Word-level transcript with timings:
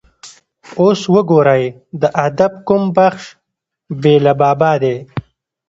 اوس 0.79 1.01
وګورئ 1.13 1.63
د 2.01 2.03
ادب 2.25 2.53
کوم 2.67 2.83
بخش 2.97 3.23
بې 4.01 4.15
له 4.25 4.33
بابا 4.39 4.73
دی. 4.83 4.95